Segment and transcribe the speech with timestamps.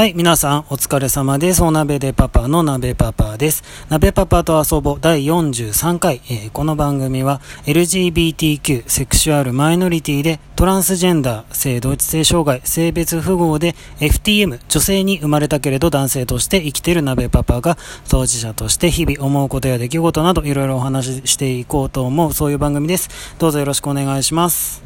[0.00, 1.62] はい、皆さんお疲れ様です。
[1.62, 3.62] お鍋でパパの鍋パパです。
[3.90, 17.76] 鍋パパと遊ぼう第43回、えー、この番組は LGBTQ、セクシュアルマイノリティでトランスジェンダー、性同一性障害、性別符号で FTM、女性に生まれたけれど男性として生きている鍋パパが
[18.08, 23.10] 当事者として日々思うことや出来事などいろいろお話ししていこうと思うそういう番組です。
[23.38, 24.82] どうぞよろしくお願いします。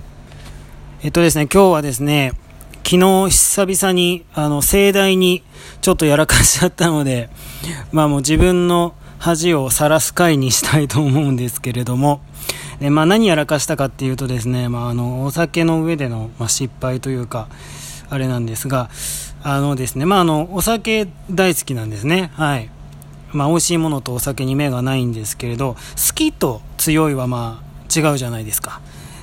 [1.05, 2.33] えっとですね、今日はですね、
[2.85, 5.43] 昨日久々に、あの、盛大に
[5.81, 7.31] ちょっとやらかしちゃったので、
[7.93, 12.21] まあもう自分の恥を晒す回にしたいと思うんですけれども、
[12.81, 17.49] でまあ何やらかしたかっていうとですね、まああの、お酒の上での、まあ、失敗というか、
[18.11, 18.91] あれなんですが、
[19.43, 22.33] あのですね、まああの、お酒大好きなんですね。
[22.35, 22.69] はい。
[23.33, 28.81] まあ美味しいものとお酒に目がないんですけれど、好きと強いはまあ違うじゃないですか。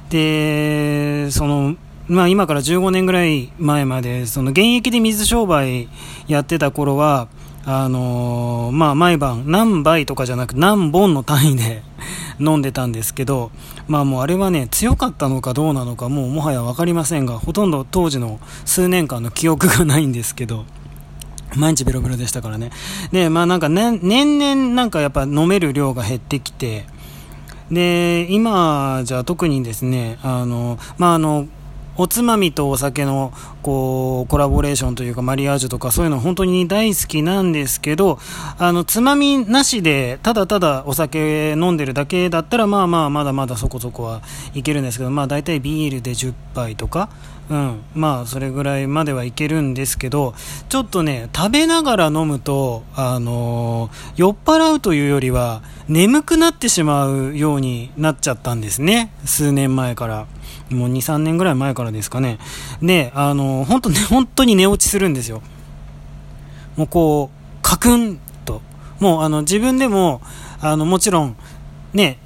[0.10, 1.76] で、その、
[2.12, 5.88] まあ、今から15年ぐらい前までその現役で水商売
[6.28, 7.30] やってた頃は
[7.64, 11.84] あのー、まあ、毎晩何杯とかじゃなく何本の単位で
[12.38, 13.50] 飲んでたんですけど、
[13.88, 20.66] まあ、もうあれはね強かったのかどうなのかもうもはや分かりませんがほとんど当時の数年間の記憶がないんですけど。
[21.56, 22.72] 毎日ベロベロでしたからね。
[23.12, 26.86] で、まあなんかね、年々なんかやっぱ飲める量が減ってきて、
[27.70, 31.48] で、今じゃ特にですね、あの、まああの、
[31.98, 38.20] おつまみとお酒のこうコラボレーションというかマリアージュとかそういうの本当に大好きなんですけど
[38.58, 44.22] あのつまみなしでただただお酒飲んでるだけだったらまあまあまだまだそこそこは
[44.54, 47.10] いけるんですけどまあ大体ビールで10杯とか
[47.52, 50.34] うん、まあそれぐらいまではいけるんですけど
[50.70, 59.12] ちょっとね食べながら飲むと、あの、酔っ払うというよりは眠くなってしまうようになっちゃったんですね。
[59.26, 60.28] 数年前から。
[60.72, 62.40] もう2、3年ぐらい前からですかね。
[62.82, 65.42] で、あの、本当ね、 本当に寝落ちするんですよ。
[66.78, 68.62] もうこう、カクンと。
[69.00, 70.22] もうあの、自分でも、
[70.62, 71.36] あの、もちろん、
[71.94, 72.18] ね、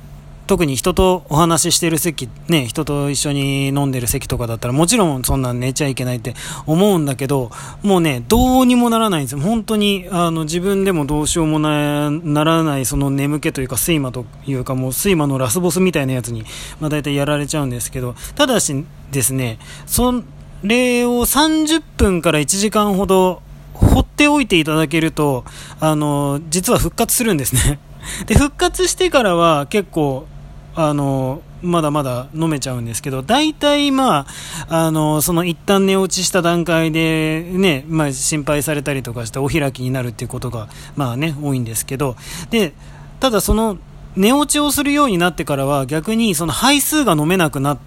[0.47, 6.35] 特に人とお話ししてる席、ね、人と一緒に飲んでる席とかだったら、もちろんそんな寝ちゃいけないって
[6.67, 9.39] 思うんだけど、もうね、どうにもならないんですよ。
[9.39, 16.43] 本当に、あの、自分でもどうしようもなならない、その眠気というか、睡魔というか、もう睡魔のラスボスみたいなやつに、
[16.79, 20.23] まあ大体やられちゃうんですけど、ただしですね、そ
[20.63, 23.41] れを30分から1時間ほど
[23.73, 25.43] 放っておいていただけると、
[25.79, 27.79] あの、実は復活するんですね。
[28.27, 30.27] で、復活してからは結構、
[30.75, 34.27] あのまだまだ飲めちゃうんですけど、大体、ま
[34.69, 42.15] あ、あの、その一旦寝落ちした段階で、ね、まあ、心配されたりとかして、お開きになるっていうことが、まあね、多いんですけど、
[42.51, 42.73] で、
[43.19, 43.77] ただその、
[44.15, 47.77] 寝落ちをするようになってからは、逆にその杯数が飲めなくなっ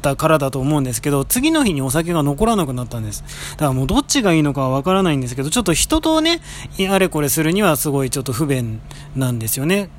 [0.00, 3.22] たからだと思うんですけど、次の日にお酒が残らなくなったんです。
[3.52, 6.40] だからもうどっちがいいのかはわからないんですけど、ちょっと人とね、
[6.88, 8.80] あれこれするにはすごいちょっと不便
[9.14, 9.90] なんですよね。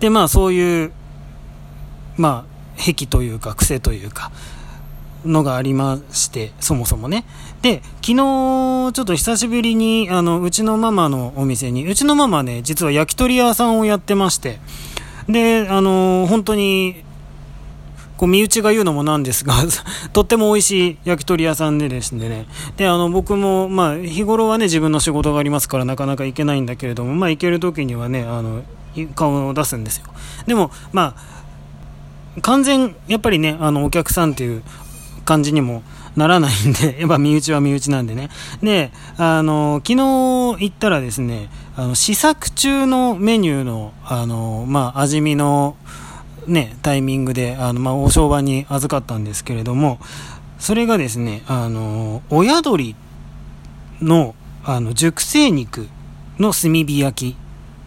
[0.00, 0.92] で、まあそういう、
[2.20, 4.30] まあ、癖というか癖というか、
[5.24, 7.24] のがありまして、そもそもね。
[7.62, 14.58] で、昨日、ちょっと久しぶりに、あの、うちのママのお店に、うちのママね、実は焼き鳥屋さんをやってまして、
[15.28, 17.04] で、あの、本当に、
[18.16, 19.54] こう、身内が言うのもなんですが
[20.12, 28.62] とっても美味しい焼き鳥屋さんでですね、で、あの、僕も、まあ、日頃はね、自分の仕事がありますから、なかなか行けないんだけれども、まあ、行ける時にはね、あの、
[29.14, 30.06] 顔を出すんですよ。
[30.46, 31.39] でも、まあ、
[32.42, 34.62] 完全、やっぱりね、あの、お客さんっていう
[35.24, 35.82] 感じにも
[36.16, 38.30] ならないんで、 やっぱ身内は身内なんでね。
[38.62, 45.76] で、あの、昨日行ったらですね、あの、試作中のメニューの、あの、まあ、味見の、
[46.46, 49.98] ね、タイミングで、あの、まあ、お商売に預かったんですけれども、
[50.58, 52.94] それがですね、あの、親鳥
[54.00, 55.88] の、あの、熟成肉
[56.38, 57.36] の炭火焼き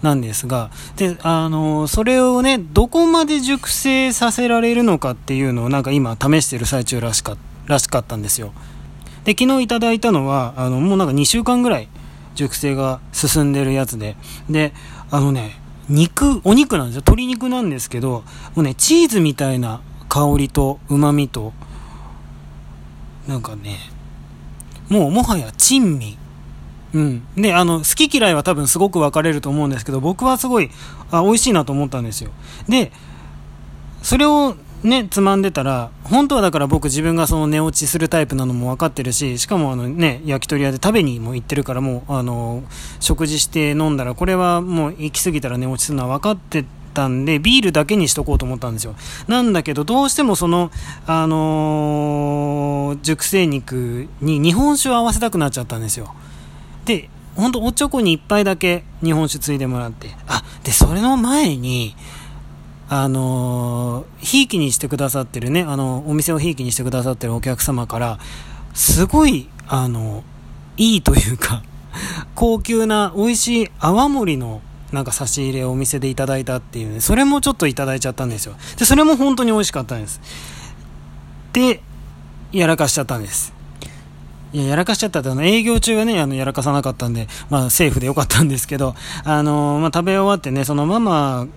[0.04, 8.54] なんですが、で、あの、それをね、どこまで熟成させられるのかっていうのをなんか今試してる最中らしからしかったんですよ。
[9.24, 11.88] で、昨日いただいたのは、あの、もうなんか2週間ぐらい
[12.36, 14.18] 熟成が進んでるやつで、
[14.50, 14.74] で、
[15.10, 15.58] あのね、
[15.88, 17.00] 肉、お肉なんですよ。
[17.00, 18.24] 鶏肉なんですけど、
[18.56, 21.54] もうね、チーズみたいな香りと旨味と、
[23.28, 23.78] なんかね、
[24.90, 26.18] もうもはや珍味
[26.94, 27.28] うん。
[27.36, 30.70] で、あの、好き嫌いは多分すごく分かれると思うんですけど、僕はすごい、
[31.12, 32.32] あ、美味しいなと思ったんですよ。
[32.68, 32.92] で、
[34.02, 42.64] それをね、つまんでたら、本当はだから僕自分がその寝落ちするタイプなのも分かってるし、しかもあのね、焼き鳥屋で食べにも行ってるからもう、あの、
[43.00, 48.96] 食事して飲んだら、これはもう行き過ぎたら寝落ちするのは分かってたんで、ビールだけにしとこうと思ったんですよ。
[49.28, 50.70] なんだけど、どうしてもその、
[51.08, 56.14] あのー、熟成肉に日本酒を合わせたくなっちゃったんですよ。
[56.86, 61.96] で、ほんとおちょこに1杯だけ日本酒ついでもらって、あ、で、それの前に、
[62.90, 68.20] あのひいきにしてくださってるね、あの、お店をひいきにしてくださってるお客様から、
[68.74, 70.24] すごい、あの、
[70.78, 71.64] いいというか、
[72.36, 78.56] 高級な美味しい泡盛のなんか差し入れをお店でいただいたっていう、ね、それもちょっといただいちゃったんですよ。
[78.78, 80.22] で、それも本当に美味しかったんです。
[81.54, 81.82] で、
[82.52, 83.54] やらかしちゃったんです。
[84.54, 88.96] いや、やらかしちゃったって、あの、営業中はね、あの、やらかさなかったんで、まあ、セーフでよかったんですけど、
[89.26, 91.48] あのまあ、食べ終わってね、そのママ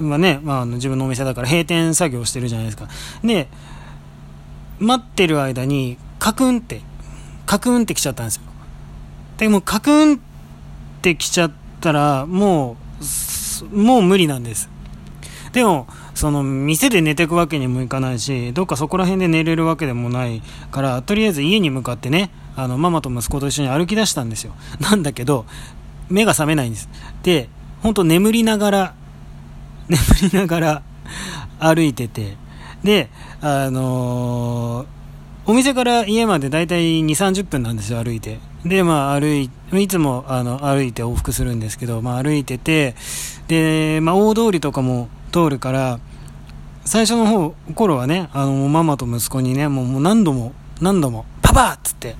[0.00, 2.88] はね、まあの、自分のお店だから閉店作業してるじゃないですか。
[3.22, 3.48] で、
[4.78, 6.80] 待ってる間に、カクンって、
[7.44, 8.42] カクンって来ちゃったんですよ。
[9.36, 10.18] でも、カクンっ
[11.02, 12.76] て来ちゃったら、も
[13.72, 14.70] う、もう無理なんです。
[15.52, 15.86] でも、
[16.18, 20.42] その店で寝てくわけにもいかないしどっかそこら辺で寝れるわけでもない
[20.72, 25.46] からとりあえず家に向かってねあのママと息子と一緒に歩き出したんですよ なんだけど
[26.08, 26.88] 目が覚めないんです
[27.22, 27.48] で
[27.82, 28.94] 本当眠りながら
[29.88, 30.82] 眠りながら
[31.60, 32.36] 歩いてて
[32.82, 33.10] で
[33.40, 38.38] あのー、お店から家までだいたい2、30分なんですよ、歩いて。
[38.64, 39.50] で、まあ、歩い、
[39.80, 42.94] いつも、あの、歩いて往復するんですけど、まあ、歩いてて、
[43.46, 46.00] で、まあ、大通りとかも通るから、
[46.88, 51.72] 最初の方、頃はね、あの、ママと息子にね、もうもう何度も、何度も、パパ！
[51.74, 52.16] っつって、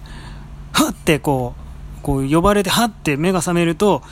[0.75, 0.95] はっ！
[0.95, 1.55] てこ
[1.99, 2.91] う、こう呼ばれて、はっ！
[2.91, 4.03] て目が覚めると、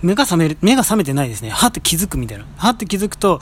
[0.00, 1.50] 目が覚める、目が覚めてないですね。
[1.50, 1.72] はっ！
[1.72, 2.44] て気づくみたいな。
[2.58, 3.40] はって気づくと、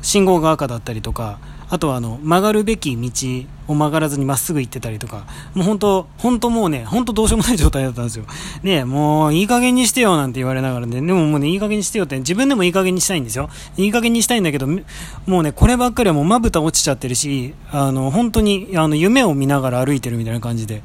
[0.00, 8.24] 信号が赤だったりとか、あとはあの、曲がるべき道を曲がらずにまっすぐ行ってたりとか、もう本当、本当もうね、本当どうしようもない状態だったんですよ。
[8.62, 13.50] ねもういい加減にしてよなんて言われながらね、でももうね、いい加減にしてよって自分でもいい加減にしたいんですよ。
[13.76, 20.82] いい加減にしたいんだけど、もうね、こればっかりはもうまぶた落ちちゃってるし、あの、本当に、あの、夢を見ながら歩いてるみたいな感じで、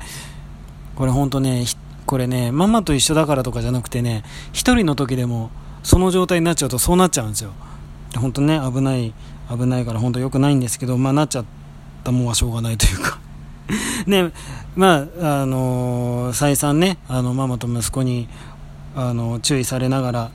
[0.96, 1.66] これ本当ね、
[2.06, 5.50] これね、ママと一緒だからとかじゃなくてね、一人の時でも、
[5.84, 7.52] その状態になっちゃうとそうなっちゃうんですよ。
[8.18, 9.14] 本当ね、危ない
[9.50, 11.46] 危ないから本当良くないんですけど、まあ、なっちゃっ
[12.04, 13.20] たもんはしょうがないというか。
[14.08, 14.32] ね、
[14.76, 18.28] まあ、あのー、再三ね、あの、ママと息子に、
[18.96, 20.32] あの、注意されながら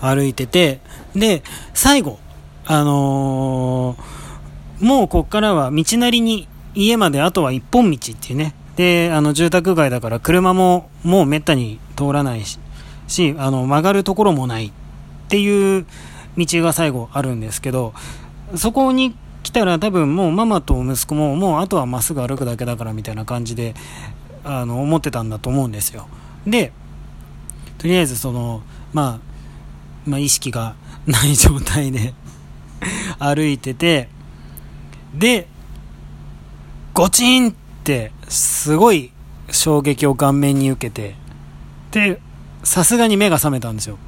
[0.00, 0.80] 歩いてて、
[1.14, 1.42] で、
[1.74, 2.18] 最後、
[2.66, 12.58] あのー、もうこっからは道なりに家まであとは一本道っていうね、で、あの、住宅街だから車ももうめったに通らないし、
[13.08, 14.72] しあの、曲がるところもないっ
[15.28, 15.86] ていう
[16.36, 17.94] 道が最後あるんですけど、
[18.56, 23.74] そこに来たら多分もうママと息子ももうあとはまっすぐ歩くだけだからみたいな感じで
[24.44, 26.08] あの思ってたんだと思うんですよ。
[26.46, 26.72] で
[27.78, 29.20] とりあえずその、ま
[30.06, 30.74] あ、まあ意識が
[31.06, 32.14] ない状態で
[33.18, 34.08] 歩いてて
[35.14, 35.48] で
[36.92, 37.54] ゴチンっ
[37.84, 39.12] てすごい
[39.50, 41.14] 衝撃を顔面に受けて
[41.90, 42.20] で
[42.64, 43.98] さすがに目が覚めたんですよ。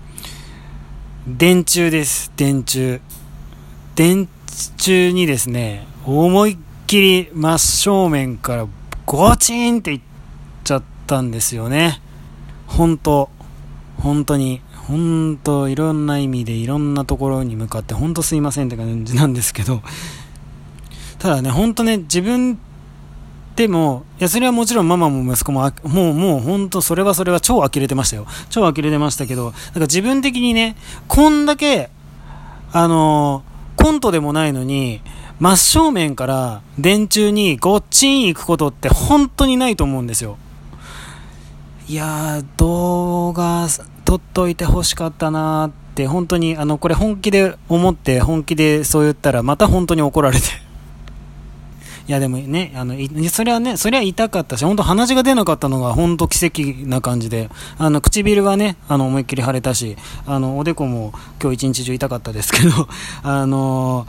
[1.28, 2.32] 電柱です。
[2.34, 2.98] 電柱。
[3.94, 4.26] 電
[4.56, 6.56] 柱にですね、思いっ
[6.86, 8.66] きり真正面から
[9.04, 10.00] ゴチンっていっ
[10.64, 12.00] ちゃったんですよね。
[12.66, 13.28] 本当。
[13.98, 19.82] 本当に、本当いろんな意味でいろんなところに向かって本当すいませんって感じなんですけど、
[21.18, 22.58] ただね、本当ね、自分
[23.56, 28.26] でも、いや、それはもちろんママも息子も、もう、もう本当それはそれは超呆れてましたよ。
[28.48, 30.76] 超呆れてましたけど、なんか自分的にね、
[31.08, 31.90] こんだけ、
[32.72, 33.42] あの
[33.76, 35.00] コントでもないのに、
[35.40, 40.36] 真正面から電柱にごっちん行くことって本当にないと思うんですよ。
[41.88, 43.66] いやー、動画
[44.04, 50.46] 撮っといて欲しかったなーって、本当に、あの、これ本気で思って、本気でそう言ったら、また本当に怒られて。
[52.10, 52.96] いやでもね、あの、
[53.28, 57.48] それはね、それは痛かったし、本当鼻血が出なかったのが本当奇跡な感じで、
[57.78, 62.88] あの、唇がね、あの、思いっきり腫れたし、あの、おでこも今日一日中痛かったですけど、
[63.22, 64.08] あの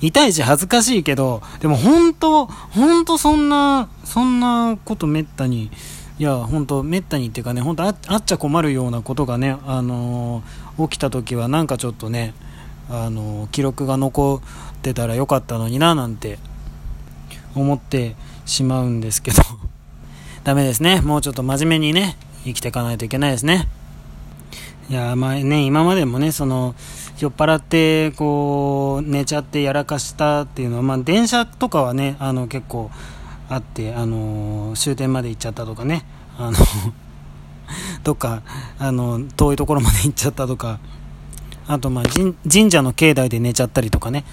[0.00, 5.70] 痛いし恥ずかしいけど、でも本当、本当そんな、そんなことめったに、
[6.18, 12.34] いや、本当めったにっていうかね、本当ああっちゃ困るようなことがね、あのー、起きた時はなんかちょっとね、
[12.90, 16.40] あのー、記録が残ってたらよかったのにな、なんて
[17.54, 19.42] 思ってしまうんですけど
[20.44, 21.00] ダメですね。
[21.00, 23.68] もうちょっと真面目にね、生きていかないといけないですね。
[24.90, 26.74] いや、まあね、今までもね、その、
[27.18, 32.90] 酔っ払って、こう、寝ちゃってやらかしたっていうのは、まあ電車とかはね、あの、結構
[33.48, 36.04] あって、あの、終点まで行っちゃったとかね、
[36.38, 36.56] あの
[38.02, 38.42] どっか、
[38.78, 40.80] あの、遠いところまで行っちゃったとか、
[41.68, 42.04] あと、まあ、
[42.50, 44.24] 神社の境内で寝ちゃったりとかね。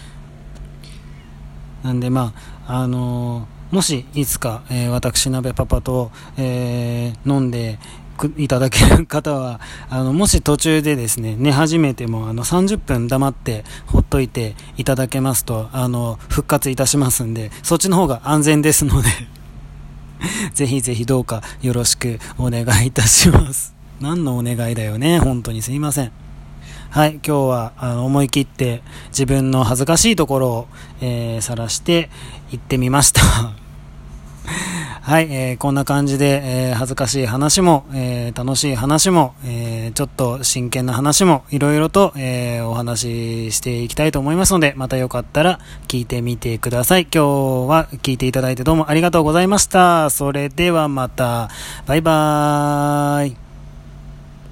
[1.83, 2.33] なんで、ま
[2.67, 7.77] あ、あのもしいつか、えー、私鍋パパと、えー、飲んで
[8.37, 9.59] いただける方は、
[9.89, 19.09] あの、もし途中でですね、寝始めても、あの、30分黙ってほっといていただけますと、あの、復活いたしますんで、そっちの方が安全ですので
[20.53, 23.75] ぜひぜひどうかよろしくお願いいたします。
[24.01, 26.28] 何のお願いだよね、本当にすいません。
[26.91, 30.67] はい、今日はあの思い切って自分の恥ずかしいところを、
[31.01, 32.09] えー、晒して
[32.49, 33.21] 行ってみました。
[35.01, 47.03] はい、えー、こんな感じで、えー、恥ずかしい話も、えー、楽しい話も、えちょっと真剣な話も、いろいろと、えお話ししていきたいと思いますので、またよかったら聞いてみてください。
[47.03, 50.09] 今日は聞いていただいてどうもありがとうございました。
[50.09, 51.49] それではまた、
[51.85, 53.48] バイバーイ。